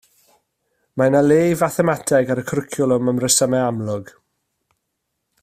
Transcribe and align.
Mae 1.01 1.11
yna 1.11 1.21
le 1.25 1.37
i 1.49 1.59
fathemateg 1.59 2.33
ar 2.37 2.41
y 2.45 2.45
cwricwlwm 2.53 3.13
am 3.13 3.23
resymau 3.27 3.65
amlwg 3.69 4.11